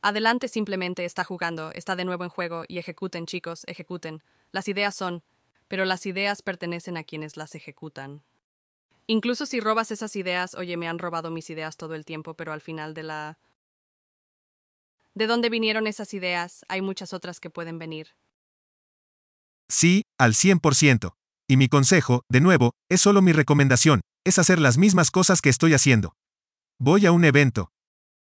Adelante 0.01 0.47
simplemente 0.47 1.05
está 1.05 1.23
jugando, 1.23 1.71
está 1.71 1.95
de 1.95 2.05
nuevo 2.05 2.23
en 2.23 2.29
juego 2.29 2.63
y 2.67 2.77
ejecuten, 2.77 3.25
chicos, 3.25 3.63
ejecuten. 3.65 4.23
Las 4.51 4.67
ideas 4.67 4.95
son, 4.95 5.23
pero 5.67 5.85
las 5.85 6.05
ideas 6.05 6.41
pertenecen 6.41 6.97
a 6.97 7.03
quienes 7.03 7.35
las 7.35 7.55
ejecutan. 7.55 8.23
Incluso 9.07 9.47
si 9.47 9.59
robas 9.59 9.89
esas 9.89 10.15
ideas, 10.15 10.53
oye, 10.53 10.77
me 10.77 10.87
han 10.87 10.99
robado 10.99 11.31
mis 11.31 11.49
ideas 11.49 11.77
todo 11.77 11.95
el 11.95 12.05
tiempo, 12.05 12.35
pero 12.35 12.53
al 12.53 12.61
final 12.61 12.93
de 12.93 13.03
la... 13.03 13.39
¿De 15.15 15.25
dónde 15.25 15.49
vinieron 15.49 15.87
esas 15.87 16.13
ideas? 16.13 16.63
Hay 16.69 16.81
muchas 16.81 17.11
otras 17.11 17.39
que 17.39 17.49
pueden 17.49 17.79
venir. 17.79 18.15
Sí, 19.67 20.03
al 20.17 20.33
100%. 20.33 21.15
Y 21.49 21.57
mi 21.57 21.67
consejo, 21.67 22.23
de 22.29 22.41
nuevo, 22.41 22.73
es 22.91 23.01
solo 23.01 23.23
mi 23.23 23.33
recomendación, 23.33 24.01
es 24.23 24.37
hacer 24.37 24.59
las 24.59 24.77
mismas 24.77 25.09
cosas 25.09 25.41
que 25.41 25.49
estoy 25.49 25.73
haciendo. 25.73 26.13
Voy 26.79 27.07
a 27.07 27.11
un 27.11 27.25
evento. 27.25 27.71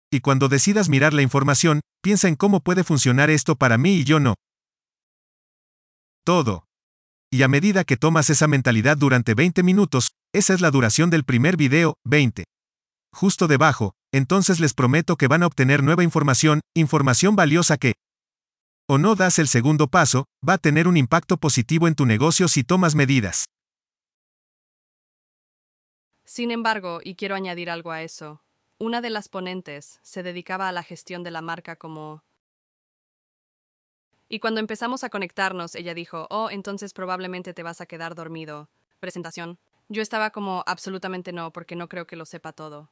Y 0.09 0.21
cuando 0.21 0.47
decidas 0.47 0.87
mirar 0.87 1.13
la 1.13 1.21
información, 1.21 1.81
piensa 2.01 2.29
en 2.29 2.35
cómo 2.35 2.61
puede 2.61 2.85
funcionar 2.85 3.29
esto 3.29 3.57
para 3.57 3.77
mí 3.77 3.95
y 3.95 4.03
yo 4.05 4.21
no. 4.21 4.35
Todo. 6.23 6.65
Y 7.29 7.43
a 7.43 7.49
medida 7.49 7.83
que 7.83 7.97
tomas 7.97 8.29
esa 8.29 8.47
mentalidad 8.47 8.95
durante 8.95 9.33
20 9.33 9.61
minutos, 9.61 10.11
esa 10.33 10.53
es 10.53 10.61
la 10.61 10.71
duración 10.71 11.09
del 11.09 11.25
primer 11.25 11.57
video, 11.57 11.95
20. 12.05 12.45
Justo 13.13 13.47
debajo, 13.47 13.93
entonces 14.13 14.61
les 14.61 14.73
prometo 14.73 15.17
que 15.17 15.27
van 15.27 15.43
a 15.43 15.47
obtener 15.47 15.83
nueva 15.83 16.03
información, 16.03 16.61
información 16.75 17.35
valiosa 17.35 17.75
que, 17.75 17.93
o 18.91 18.97
no 18.97 19.15
das 19.15 19.39
el 19.39 19.47
segundo 19.47 19.87
paso, 19.87 20.25
va 20.45 20.55
a 20.55 20.57
tener 20.57 20.85
un 20.85 20.97
impacto 20.97 21.37
positivo 21.37 21.87
en 21.87 21.95
tu 21.95 22.05
negocio 22.05 22.49
si 22.49 22.65
tomas 22.65 22.93
medidas. 22.93 23.45
Sin 26.25 26.51
embargo, 26.51 26.99
y 27.01 27.15
quiero 27.15 27.35
añadir 27.35 27.69
algo 27.69 27.91
a 27.91 28.01
eso, 28.01 28.43
una 28.79 28.99
de 28.99 29.09
las 29.09 29.29
ponentes 29.29 30.01
se 30.01 30.23
dedicaba 30.23 30.67
a 30.67 30.73
la 30.73 30.83
gestión 30.83 31.23
de 31.23 31.31
la 31.31 31.41
marca 31.41 31.77
como... 31.77 32.25
Y 34.27 34.41
cuando 34.41 34.59
empezamos 34.59 35.05
a 35.05 35.09
conectarnos, 35.09 35.75
ella 35.75 35.93
dijo, 35.93 36.27
oh, 36.29 36.49
entonces 36.49 36.91
probablemente 36.91 37.53
te 37.53 37.63
vas 37.63 37.79
a 37.79 37.85
quedar 37.85 38.13
dormido. 38.13 38.69
Presentación. 38.99 39.57
Yo 39.87 40.01
estaba 40.01 40.31
como, 40.31 40.65
absolutamente 40.67 41.31
no, 41.31 41.53
porque 41.53 41.77
no 41.77 41.87
creo 41.87 42.07
que 42.07 42.17
lo 42.17 42.25
sepa 42.25 42.51
todo. 42.51 42.89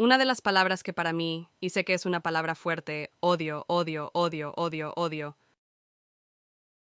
Una 0.00 0.16
de 0.16 0.24
las 0.24 0.40
palabras 0.40 0.82
que 0.82 0.94
para 0.94 1.12
mí, 1.12 1.50
y 1.60 1.68
sé 1.68 1.84
que 1.84 1.92
es 1.92 2.06
una 2.06 2.20
palabra 2.20 2.54
fuerte, 2.54 3.12
odio, 3.20 3.66
odio, 3.68 4.10
odio, 4.14 4.54
odio, 4.56 4.94
odio. 4.96 5.36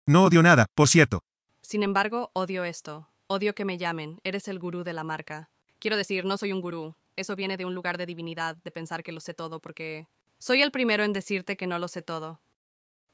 No 0.06 0.26
odio 0.26 0.44
nada, 0.44 0.66
por 0.76 0.90
cierto. 0.90 1.24
Sin 1.62 1.84
embargo, 1.84 2.32
odio 2.34 2.66
esto. 2.66 3.08
Odio 3.28 3.56
que 3.56 3.64
me 3.64 3.78
llamen, 3.78 4.20
eres 4.26 4.50
el 4.50 4.60
gurú 4.60 4.84
de 4.84 4.92
la 4.92 5.06
marca. 5.06 5.50
Quiero 5.80 5.96
decir, 5.96 6.26
no 6.26 6.36
soy 6.36 6.52
un 6.52 6.60
gurú. 6.60 6.96
Eso 7.16 7.38
viene 7.38 7.56
de 7.56 7.64
un 7.64 7.74
lugar 7.74 7.98
de 7.98 8.08
divinidad, 8.08 8.58
de 8.58 8.72
pensar 8.72 9.04
que 9.04 9.14
lo 9.14 9.22
sé 9.22 9.34
todo, 9.34 9.62
porque 9.62 10.10
soy 10.38 10.62
el 10.62 10.72
primero 10.72 11.06
en 11.06 11.14
decirte 11.14 11.56
que 11.56 11.66
no 11.66 11.80
lo 11.80 11.88
sé 11.88 12.02
todo. 12.02 12.42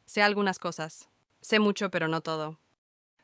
Sé 0.07 0.23
algunas 0.23 0.57
cosas. 0.57 1.07
Sé 1.41 1.59
mucho, 1.59 1.91
pero 1.91 2.07
no 2.07 2.21
todo. 2.21 2.57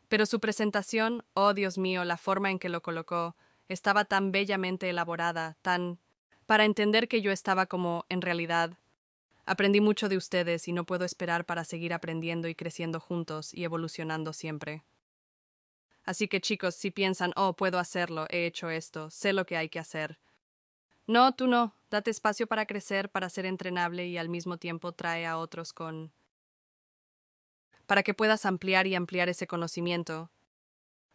Pero 0.08 0.28
su 0.28 0.40
presentación, 0.40 1.26
oh 1.34 1.56
Dios 1.56 1.80
mío, 1.80 2.06
la 2.06 2.18
forma 2.18 2.52
en 2.52 2.60
que 2.60 2.70
lo 2.70 2.84
colocó, 2.84 3.36
estaba 3.70 4.06
tan 4.06 4.32
bellamente 4.32 4.88
elaborada, 4.88 5.58
tan 5.64 5.98
para 6.50 6.66
entender 6.66 7.08
que 7.08 7.22
yo 7.22 7.32
estaba 7.32 7.68
como, 7.68 8.08
en 8.10 8.24
realidad, 8.24 8.76
aprendí 9.46 9.82
mucho 9.82 10.10
de 10.10 10.18
ustedes 10.18 10.68
y 10.68 10.74
no 10.74 10.84
puedo 10.84 11.06
esperar 11.06 11.46
para 11.46 11.64
seguir 11.64 11.94
aprendiendo 11.94 12.48
y 12.48 12.56
creciendo 12.56 13.00
juntos 13.00 13.54
y 13.54 13.66
evolucionando 13.66 14.34
siempre. 14.34 14.84
Así 16.06 16.28
que 16.28 16.42
chicos, 16.42 16.74
si 16.74 16.90
piensan, 16.90 17.34
oh, 17.36 17.56
puedo 17.56 17.78
hacerlo, 17.78 18.26
he 18.32 18.48
hecho 18.48 18.72
esto, 18.72 19.12
sé 19.12 19.32
lo 19.32 19.46
que 19.46 19.58
hay 19.58 19.70
que 19.70 19.78
hacer. 19.78 20.18
No, 21.06 21.36
tú 21.36 21.46
no, 21.46 21.76
date 21.92 22.10
espacio 22.10 22.48
para 22.48 22.66
crecer, 22.66 23.12
para 23.12 23.30
ser 23.30 23.46
entrenable 23.46 24.08
y 24.08 24.18
al 24.18 24.30
mismo 24.30 24.58
tiempo 24.58 24.92
trae 24.92 25.28
a 25.28 25.38
otros 25.38 25.72
con... 25.72 26.12
para 27.86 28.02
que 28.02 28.16
puedas 28.16 28.48
ampliar 28.48 28.88
y 28.88 28.96
ampliar 28.96 29.30
ese 29.30 29.46
conocimiento. 29.46 30.32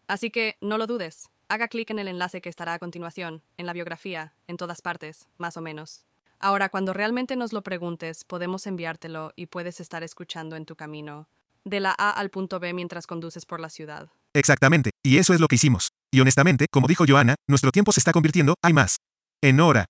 Así 0.07 0.31
que 0.31 0.59
no 0.61 0.79
lo 0.79 0.87
dudes. 0.87 1.29
Haga 1.49 1.69
clic 1.69 1.91
en 1.91 1.99
el 1.99 2.09
enlace 2.09 2.41
que 2.41 2.49
estará 2.49 2.73
a 2.75 2.79
continuación, 2.79 3.43
en 3.59 3.67
la 3.67 3.75
biografía, 3.75 4.33
en 4.47 4.57
todas 4.57 4.81
partes, 4.81 5.29
más 5.37 5.57
o 5.57 5.61
menos. 5.61 6.07
Ahora, 6.39 6.71
cuando 6.71 6.93
realmente 6.95 7.37
nos 7.37 7.53
lo 7.53 7.63
preguntes, 7.63 8.25
podemos 8.25 8.67
enviártelo 8.67 9.33
y 9.37 9.47
puedes 9.47 9.79
estar 9.79 10.03
escuchando 10.03 10.57
en 10.57 10.65
tu 10.65 10.75
camino, 10.75 11.29
de 11.65 11.81
la 11.81 11.95
A 11.97 12.11
al 12.11 12.31
punto 12.31 12.61
B 12.61 12.73
mientras 12.73 13.07
conduces 13.07 13.45
por 13.45 13.61
la 13.61 13.69
ciudad. 13.69 14.09
Exactamente, 14.33 14.91
y 15.03 15.19
eso 15.19 15.35
es 15.35 15.41
lo 15.41 15.47
que 15.47 15.57
hicimos. 15.57 15.91
Y 16.11 16.21
honestamente, 16.21 16.67
como 16.71 16.89
dijo 16.89 17.05
Joana, 17.07 17.35
nuestro 17.47 17.71
tiempo 17.71 17.93
se 17.93 18.01
está 18.01 18.13
convirtiendo, 18.13 18.55
hay 18.63 18.73
más. 18.73 18.97
En 19.43 19.61
hora. 19.61 19.85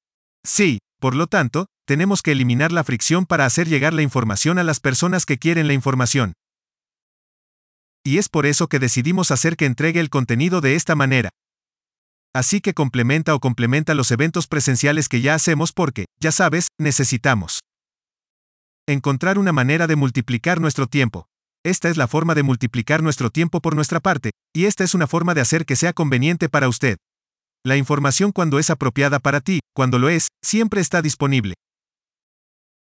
Sí, 0.45 0.79
por 1.01 1.15
lo 1.15 1.29
tanto, 1.29 1.67
tenemos 1.87 2.21
que 2.23 2.33
eliminar 2.33 2.73
la 2.73 2.83
fricción 2.83 3.27
para 3.27 3.47
hacer 3.47 3.69
llegar 3.69 3.95
la 3.95 4.03
información 4.03 4.59
a 4.59 4.65
las 4.65 4.81
personas 4.81 5.25
que 5.25 5.39
quieren 5.39 5.69
la 5.69 5.73
información. 5.73 6.33
Y 8.05 8.19
es 8.19 8.29
por 8.29 8.45
eso 8.45 8.67
que 8.67 8.81
decidimos 8.81 9.31
hacer 9.31 9.57
que 9.57 9.67
entregue 9.67 10.01
el 10.01 10.11
contenido 10.11 10.61
de 10.61 10.75
esta 10.75 10.95
manera. 10.95 11.31
Así 12.35 12.61
que 12.61 12.75
complementa 12.75 13.33
o 13.35 13.41
complementa 13.41 13.95
los 13.95 14.11
eventos 14.11 14.49
presenciales 14.49 15.09
que 15.09 15.21
ya 15.21 15.35
hacemos 15.35 15.73
porque, 15.73 16.07
ya 16.21 16.33
sabes, 16.33 16.67
necesitamos 16.81 17.61
encontrar 18.87 19.39
una 19.39 19.53
manera 19.53 19.87
de 19.87 19.97
multiplicar 19.97 20.61
nuestro 20.61 20.87
tiempo. 20.87 21.27
Esta 21.65 21.89
es 21.89 21.97
la 21.97 22.09
forma 22.09 22.35
de 22.35 22.43
multiplicar 22.43 23.03
nuestro 23.03 23.31
tiempo 23.31 23.61
por 23.61 23.75
nuestra 23.75 24.01
parte, 24.01 24.33
y 24.55 24.67
esta 24.67 24.85
es 24.85 24.95
una 24.95 25.07
forma 25.07 25.33
de 25.33 25.41
hacer 25.41 25.65
que 25.65 25.77
sea 25.77 25.95
conveniente 25.95 26.51
para 26.51 26.69
usted. 26.69 26.99
La 27.65 27.77
información 27.77 28.33
cuando 28.33 28.59
es 28.59 28.69
apropiada 28.69 29.21
para 29.21 29.41
ti, 29.41 29.61
cuando 29.73 29.99
lo 29.99 30.11
es, 30.11 30.29
siempre 30.45 30.83
está 30.83 31.01
disponible. 31.01 31.55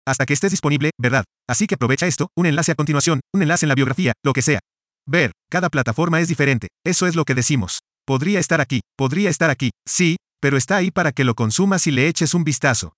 Hasta 0.04 0.26
que 0.26 0.32
estés 0.32 0.50
disponible, 0.50 0.90
¿verdad? 0.98 1.24
Así 1.46 1.68
que 1.68 1.76
aprovecha 1.76 2.06
esto, 2.06 2.28
un 2.36 2.46
enlace 2.46 2.72
a 2.72 2.74
continuación, 2.74 3.20
un 3.32 3.42
enlace 3.42 3.66
en 3.66 3.68
la 3.68 3.74
biografía, 3.76 4.12
lo 4.24 4.32
que 4.32 4.42
sea. 4.42 4.60
Ver, 5.06 5.30
cada 5.50 5.68
plataforma 5.68 6.20
es 6.20 6.26
diferente, 6.26 6.68
eso 6.84 7.06
es 7.06 7.14
lo 7.14 7.24
que 7.24 7.34
decimos. 7.34 7.80
Podría 8.06 8.38
estar 8.38 8.60
aquí, 8.60 8.82
podría 8.96 9.30
estar 9.30 9.50
aquí, 9.50 9.72
sí, 9.84 10.16
pero 10.40 10.56
está 10.56 10.76
ahí 10.76 10.92
para 10.92 11.10
que 11.10 11.25
lo 11.25 11.34
consumas 11.34 11.88
y 11.88 11.90
le 11.90 12.06
eches 12.06 12.34
un 12.34 12.44
vistazo. 12.44 12.92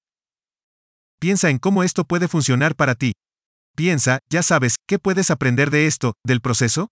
Piensa 1.19 1.49
en 1.49 1.59
cómo 1.59 1.83
esto 1.83 2.05
puede 2.05 2.29
funcionar 2.29 2.77
para 2.77 2.95
ti. 2.95 3.13
Piensa, 3.75 4.19
ya 4.29 4.43
sabes, 4.43 4.77
¿qué 4.87 4.99
puedes 4.99 5.31
aprender 5.31 5.71
de 5.71 5.87
esto, 5.87 6.13
del 6.27 6.43
proceso? 6.43 6.89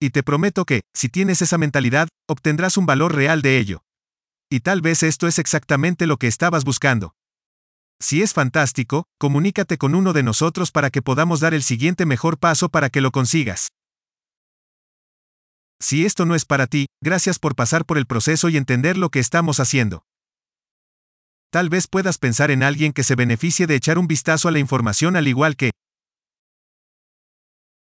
Y 0.00 0.10
te 0.10 0.22
prometo 0.22 0.64
que, 0.64 0.82
si 0.94 1.08
tienes 1.08 1.42
esa 1.42 1.58
mentalidad, 1.58 2.06
obtendrás 2.28 2.76
un 2.76 2.86
valor 2.86 3.12
real 3.12 3.42
de 3.42 3.58
ello. 3.58 3.82
Y 4.48 4.60
tal 4.60 4.80
vez 4.80 5.02
esto 5.02 5.26
es 5.26 5.40
exactamente 5.40 6.06
lo 6.06 6.16
que 6.16 6.28
estabas 6.28 6.64
buscando. 6.64 7.14
Si 8.00 8.22
es 8.22 8.32
fantástico, 8.32 9.04
comunícate 9.18 9.78
con 9.78 9.96
uno 9.96 10.12
de 10.12 10.22
nosotros 10.22 10.70
para 10.70 10.90
que 10.90 11.02
podamos 11.02 11.40
dar 11.40 11.54
el 11.54 11.64
siguiente 11.64 12.06
mejor 12.06 12.38
paso 12.38 12.68
para 12.68 12.88
que 12.88 13.00
lo 13.00 13.10
consigas. 13.10 13.68
Si 15.82 16.04
esto 16.04 16.26
no 16.26 16.34
es 16.34 16.44
para 16.44 16.66
ti, 16.66 16.86
gracias 17.02 17.38
por 17.38 17.54
pasar 17.54 17.86
por 17.86 17.96
el 17.96 18.06
proceso 18.06 18.50
y 18.50 18.58
entender 18.58 18.98
lo 18.98 19.08
que 19.08 19.18
estamos 19.18 19.60
haciendo. 19.60 20.04
Tal 21.50 21.68
vez 21.68 21.88
puedas 21.88 22.18
pensar 22.18 22.50
en 22.50 22.62
alguien 22.62 22.92
que 22.92 23.02
se 23.02 23.16
beneficie 23.16 23.66
de 23.66 23.74
echar 23.76 23.98
un 23.98 24.06
vistazo 24.06 24.48
a 24.48 24.52
la 24.52 24.58
información 24.58 25.16
al 25.16 25.26
igual 25.26 25.56
que 25.56 25.70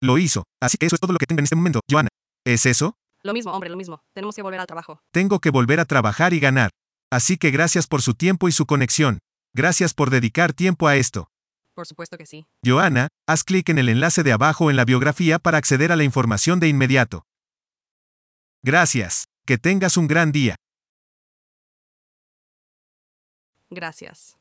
lo 0.01 0.17
hizo. 0.17 0.45
Así 0.61 0.77
que 0.77 0.85
eso 0.87 0.95
es 0.95 1.01
todo 1.01 1.13
lo 1.13 1.19
que 1.19 1.25
tengo 1.25 1.39
en 1.39 1.43
este 1.43 1.55
momento, 1.55 1.81
Joana. 1.89 2.09
¿Es 2.45 2.65
eso? 2.65 2.95
Lo 3.23 3.33
mismo, 3.33 3.51
hombre, 3.51 3.69
lo 3.69 3.77
mismo. 3.77 4.01
Tenemos 4.15 4.35
que 4.35 4.41
volver 4.41 4.59
al 4.59 4.65
trabajo. 4.65 4.99
Tengo 5.11 5.39
que 5.39 5.51
volver 5.51 5.79
a 5.79 5.85
trabajar 5.85 6.33
y 6.33 6.39
ganar. 6.39 6.71
Así 7.11 7.37
que 7.37 7.51
gracias 7.51 7.85
por 7.87 8.01
su 8.01 8.15
tiempo 8.15 8.47
y 8.47 8.51
su 8.51 8.65
conexión. 8.65 9.19
Gracias 9.53 9.93
por 9.93 10.09
dedicar 10.09 10.53
tiempo 10.53 10.87
a 10.87 10.95
esto. 10.95 11.27
Por 11.75 11.85
supuesto 11.85 12.17
que 12.17 12.25
sí. 12.25 12.47
Joana, 12.65 13.09
haz 13.27 13.43
clic 13.43 13.69
en 13.69 13.77
el 13.77 13.89
enlace 13.89 14.23
de 14.23 14.31
abajo 14.31 14.71
en 14.71 14.77
la 14.77 14.85
biografía 14.85 15.39
para 15.39 15.57
acceder 15.57 15.91
a 15.91 15.95
la 15.97 16.03
información 16.03 16.59
de 16.59 16.69
inmediato. 16.69 17.25
Gracias. 18.63 19.25
Que 19.45 19.57
tengas 19.57 19.97
un 19.97 20.07
gran 20.07 20.31
día. 20.31 20.55
Gracias. 23.71 24.37